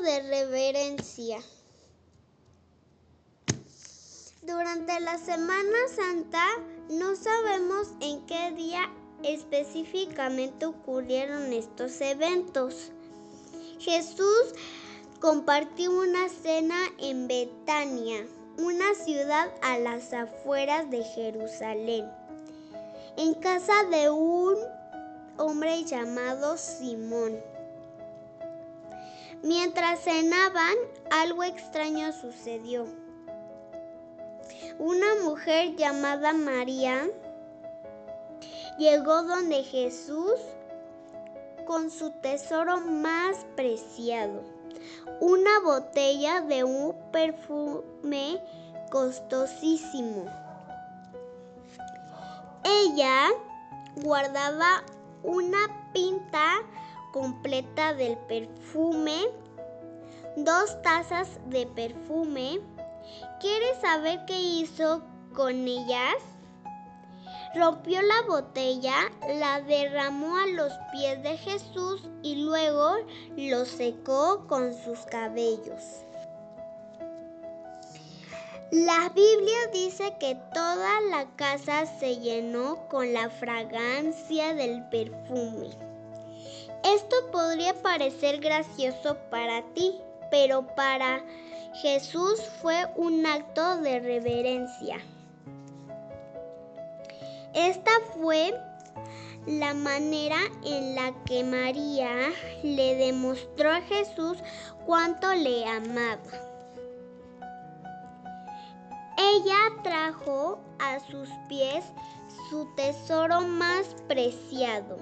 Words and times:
de 0.00 0.22
reverencia. 0.22 1.38
Durante 4.42 5.00
la 5.00 5.18
Semana 5.18 5.78
Santa 5.94 6.44
no 6.88 7.16
sabemos 7.16 7.88
en 8.00 8.24
qué 8.26 8.52
día 8.52 8.90
específicamente 9.22 10.66
ocurrieron 10.66 11.52
estos 11.52 12.00
eventos. 12.00 12.90
Jesús 13.78 14.54
compartió 15.20 15.90
una 15.90 16.28
cena 16.28 16.78
en 16.98 17.26
Betania, 17.26 18.26
una 18.58 18.94
ciudad 18.94 19.50
a 19.62 19.78
las 19.78 20.12
afueras 20.12 20.90
de 20.90 21.02
Jerusalén, 21.02 22.04
en 23.16 23.34
casa 23.34 23.84
de 23.90 24.10
un 24.10 24.56
hombre 25.38 25.84
llamado 25.84 26.56
Simón. 26.56 27.55
Mientras 29.42 30.00
cenaban, 30.00 30.74
algo 31.10 31.44
extraño 31.44 32.12
sucedió. 32.12 32.86
Una 34.78 35.06
mujer 35.22 35.76
llamada 35.76 36.32
María 36.32 37.08
llegó 38.78 39.22
donde 39.22 39.62
Jesús 39.62 40.40
con 41.66 41.90
su 41.90 42.10
tesoro 42.10 42.80
más 42.80 43.46
preciado, 43.56 44.42
una 45.20 45.60
botella 45.60 46.40
de 46.40 46.64
un 46.64 46.94
perfume 47.10 48.40
costosísimo. 48.90 50.26
Ella 52.64 53.28
guardaba 53.96 54.82
una 55.22 55.90
pinta 55.92 56.62
completa 57.16 57.94
del 57.94 58.18
perfume, 58.28 59.30
dos 60.36 60.82
tazas 60.82 61.40
de 61.46 61.66
perfume. 61.66 62.60
¿Quieres 63.40 63.80
saber 63.80 64.26
qué 64.26 64.38
hizo 64.38 65.02
con 65.34 65.66
ellas? 65.66 66.16
Rompió 67.54 68.02
la 68.02 68.20
botella, 68.28 69.10
la 69.40 69.62
derramó 69.62 70.36
a 70.36 70.46
los 70.46 70.70
pies 70.92 71.22
de 71.22 71.38
Jesús 71.38 72.06
y 72.22 72.44
luego 72.44 72.96
lo 73.34 73.64
secó 73.64 74.46
con 74.46 74.74
sus 74.74 74.98
cabellos. 75.06 76.04
La 78.72 79.08
Biblia 79.08 79.58
dice 79.72 80.14
que 80.20 80.34
toda 80.52 81.00
la 81.00 81.24
casa 81.36 81.86
se 81.86 82.18
llenó 82.18 82.86
con 82.88 83.14
la 83.14 83.30
fragancia 83.30 84.52
del 84.52 84.86
perfume. 84.90 85.85
Esto 86.84 87.16
podría 87.32 87.74
parecer 87.82 88.40
gracioso 88.40 89.16
para 89.30 89.62
ti, 89.74 89.94
pero 90.30 90.66
para 90.74 91.22
Jesús 91.82 92.40
fue 92.62 92.86
un 92.96 93.26
acto 93.26 93.78
de 93.78 94.00
reverencia. 94.00 94.98
Esta 97.54 97.90
fue 98.14 98.54
la 99.46 99.74
manera 99.74 100.38
en 100.64 100.94
la 100.94 101.12
que 101.24 101.44
María 101.44 102.30
le 102.62 102.96
demostró 102.96 103.70
a 103.70 103.80
Jesús 103.82 104.38
cuánto 104.84 105.32
le 105.34 105.64
amaba. 105.66 106.20
Ella 109.18 109.56
trajo 109.82 110.60
a 110.78 111.00
sus 111.00 111.28
pies 111.48 111.84
su 112.50 112.66
tesoro 112.74 113.40
más 113.40 113.86
preciado. 114.08 114.98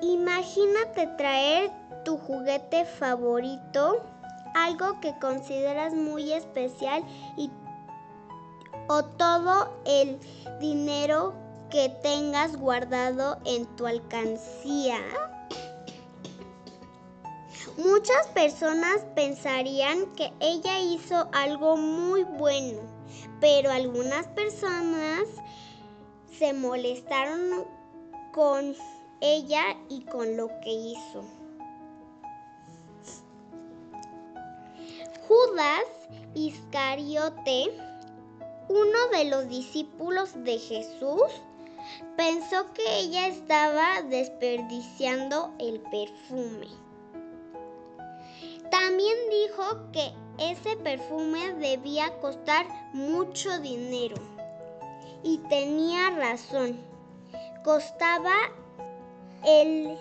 Imagínate 0.00 1.06
traer 1.16 1.70
tu 2.04 2.16
juguete 2.16 2.84
favorito, 2.84 4.02
algo 4.54 5.00
que 5.00 5.18
consideras 5.18 5.94
muy 5.94 6.32
especial 6.32 7.04
y 7.36 7.50
o 8.88 9.04
todo 9.04 9.70
el 9.84 10.18
dinero 10.60 11.34
que 11.70 11.90
tengas 12.02 12.56
guardado 12.56 13.38
en 13.44 13.66
tu 13.76 13.86
alcancía. 13.86 15.00
Muchas 17.76 18.26
personas 18.28 19.04
pensarían 19.14 20.06
que 20.16 20.32
ella 20.40 20.80
hizo 20.80 21.28
algo 21.32 21.76
muy 21.76 22.24
bueno, 22.24 22.80
pero 23.40 23.70
algunas 23.70 24.26
personas 24.28 25.28
se 26.38 26.52
molestaron 26.52 27.66
con 28.32 28.74
ella 29.20 29.76
y 29.88 30.02
con 30.02 30.36
lo 30.36 30.48
que 30.60 30.70
hizo. 30.70 31.24
Judas 35.26 35.84
Iscariote 36.34 37.70
uno 38.68 39.08
de 39.12 39.24
los 39.24 39.48
discípulos 39.48 40.32
de 40.44 40.58
Jesús 40.58 41.22
pensó 42.16 42.72
que 42.74 43.00
ella 43.00 43.28
estaba 43.28 44.02
desperdiciando 44.02 45.54
el 45.58 45.80
perfume. 45.80 46.68
También 48.70 49.16
dijo 49.30 49.90
que 49.92 50.12
ese 50.38 50.76
perfume 50.76 51.54
debía 51.54 52.12
costar 52.20 52.66
mucho 52.92 53.58
dinero. 53.60 54.16
Y 55.22 55.38
tenía 55.48 56.10
razón. 56.10 56.78
Costaba 57.64 58.34
el 59.44 59.98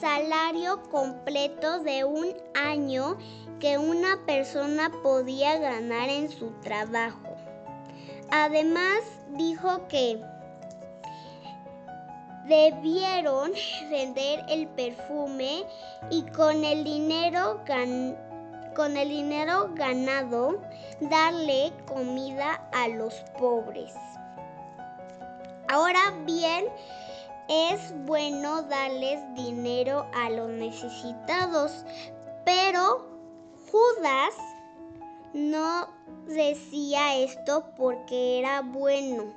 salario 0.00 0.82
completo 0.90 1.80
de 1.80 2.04
un 2.04 2.34
año 2.54 3.16
que 3.60 3.78
una 3.78 4.18
persona 4.26 4.90
podía 5.02 5.58
ganar 5.58 6.08
en 6.08 6.30
su 6.30 6.50
trabajo. 6.60 7.36
Además, 8.30 9.00
dijo 9.30 9.86
que 9.88 10.20
debieron 12.46 13.52
vender 13.90 14.44
el 14.48 14.68
perfume 14.68 15.64
y 16.10 16.22
con 16.32 16.64
el 16.64 16.84
dinero 16.84 17.62
con 18.74 18.96
el 18.96 19.08
dinero 19.08 19.70
ganado 19.74 20.60
darle 21.00 21.72
comida 21.86 22.60
a 22.72 22.88
los 22.88 23.14
pobres. 23.38 23.94
Ahora 25.68 26.12
bien, 26.26 26.66
es 27.48 27.92
bueno 28.06 28.62
darles 28.62 29.20
dinero 29.34 30.06
a 30.14 30.30
los 30.30 30.48
necesitados, 30.48 31.84
pero 32.44 33.06
Judas 33.70 34.34
no 35.32 35.88
decía 36.26 37.16
esto 37.16 37.66
porque 37.76 38.38
era 38.38 38.62
bueno. 38.62 39.32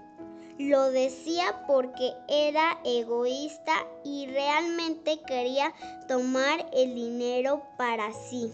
Lo 0.60 0.90
decía 0.90 1.66
porque 1.68 2.14
era 2.28 2.80
egoísta 2.84 3.74
y 4.04 4.26
realmente 4.28 5.22
quería 5.22 5.74
tomar 6.08 6.68
el 6.74 6.96
dinero 6.96 7.64
para 7.78 8.12
sí. 8.14 8.52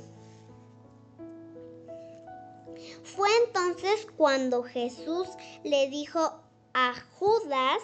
Fue 3.04 3.30
entonces 3.46 4.08
cuando 4.18 4.64
Jesús 4.64 5.28
le 5.64 5.90
dijo 5.90 6.34
a 6.74 6.94
Judas 7.20 7.82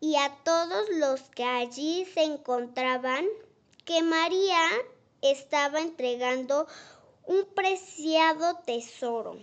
y 0.00 0.16
a 0.16 0.34
todos 0.44 0.88
los 0.90 1.20
que 1.30 1.44
allí 1.44 2.06
se 2.06 2.24
encontraban 2.24 3.26
que 3.84 4.02
María 4.02 4.66
estaba 5.20 5.80
entregando 5.80 6.66
un 7.26 7.44
preciado 7.54 8.58
tesoro. 8.64 9.36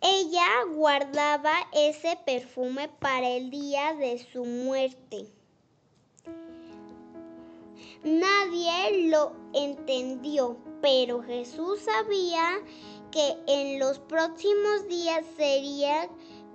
Ella 0.00 0.64
guardaba 0.74 1.52
ese 1.72 2.18
perfume 2.24 2.88
para 2.88 3.28
el 3.28 3.50
día 3.50 3.94
de 3.94 4.18
su 4.32 4.44
muerte. 4.44 5.30
Nadie 8.02 9.08
lo 9.10 9.32
entendió, 9.52 10.56
pero 10.80 11.22
Jesús 11.22 11.82
sabía 11.82 12.60
que 13.12 13.36
en 13.46 13.78
los 13.78 14.00
próximos 14.00 14.88
días 14.88 15.24
sería 15.36 16.08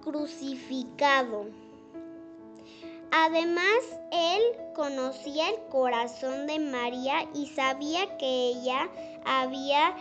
crucificado. 0.08 1.48
Además, 3.12 3.84
él 4.12 4.42
conocía 4.74 5.50
el 5.50 5.60
corazón 5.70 6.48
de 6.48 6.60
María 6.60 7.28
y 7.34 7.48
sabía 7.48 8.18
que 8.18 8.50
ella 8.52 8.90
había 9.26 9.96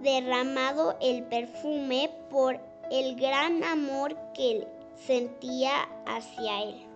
derramado 0.00 0.96
el 1.00 1.24
perfume 1.24 2.08
por 2.30 2.60
el 2.92 3.16
gran 3.16 3.64
amor 3.64 4.16
que 4.32 4.68
sentía 4.94 5.88
hacia 6.06 6.62
él. 6.62 6.86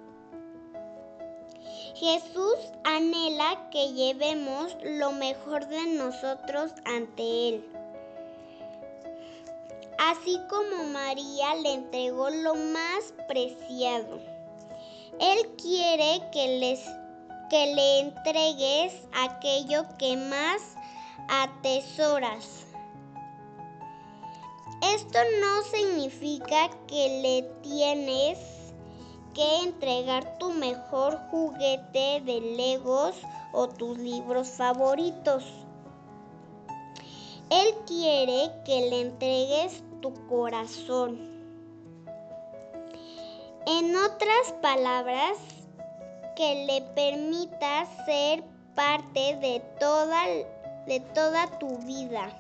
Jesús 1.97 2.57
anhela 2.85 3.71
que 3.71 3.93
llevemos 3.93 4.77
lo 4.85 5.13
mejor 5.13 5.67
de 5.67 5.87
nosotros 5.95 6.73
ante 6.85 7.49
Él. 7.49 7.82
Así 10.11 10.37
como 10.51 10.83
María 10.93 11.55
le 11.63 11.75
entregó 11.75 12.29
lo 12.29 12.57
más 12.57 13.15
preciado. 13.29 14.19
Él 15.21 15.47
quiere 15.57 16.21
que 16.33 16.59
les 16.59 16.81
que 17.49 17.73
le 17.73 18.01
entregues 18.01 18.95
aquello 19.13 19.85
que 19.99 20.17
más 20.17 20.75
atesoras. 21.29 22.65
Esto 24.83 25.19
no 25.41 25.63
significa 25.71 26.71
que 26.89 27.21
le 27.23 27.43
tienes 27.63 28.39
que 29.35 29.59
entregar 29.63 30.37
tu 30.39 30.51
mejor 30.51 31.21
juguete 31.31 32.23
de 32.23 32.41
Legos 32.57 33.15
o 33.53 33.69
tus 33.69 33.97
libros 33.99 34.49
favoritos. 34.49 35.45
Él 37.51 37.75
quiere 37.87 38.51
que 38.65 38.89
le 38.91 39.01
entregues 39.03 39.83
tu 40.03 40.13
corazón. 40.27 41.19
En 43.67 43.97
otras 43.97 44.53
palabras, 44.61 45.39
que 46.37 46.67
le 46.67 46.83
permitas 46.95 47.89
ser 48.05 48.43
parte 48.75 49.37
de 49.37 49.63
toda, 49.79 50.27
de 50.87 51.01
toda 51.15 51.47
tu 51.59 51.79
vida, 51.79 52.37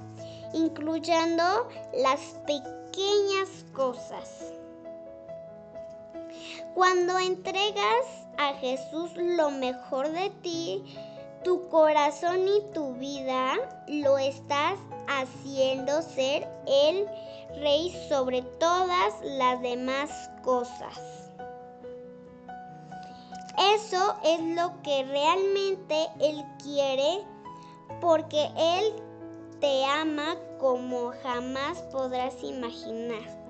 incluyendo 0.52 1.68
las 1.94 2.20
pequeñas 2.46 3.64
cosas. 3.72 4.52
Cuando 6.74 7.18
entregas 7.18 8.06
a 8.38 8.54
Jesús 8.54 9.10
lo 9.16 9.50
mejor 9.50 10.10
de 10.10 10.30
ti, 10.42 10.82
tu 11.42 11.68
corazón 11.68 12.46
y 12.48 12.72
tu 12.72 12.94
vida 12.94 13.54
lo 13.88 14.18
estás 14.18 14.78
haciendo 15.08 16.02
ser 16.02 16.48
el 16.66 17.06
rey 17.60 17.90
sobre 18.08 18.42
todas 18.60 19.14
las 19.22 19.60
demás 19.60 20.30
cosas. 20.42 21.32
Eso 23.74 24.16
es 24.24 24.40
lo 24.56 24.80
que 24.82 25.04
realmente 25.04 26.08
Él 26.20 26.42
quiere 26.62 27.24
porque 28.00 28.50
Él 28.56 28.94
te 29.60 29.84
ama 29.84 30.36
como 30.58 31.12
jamás 31.22 31.78
podrás 31.92 32.42
imaginar. 32.42 33.41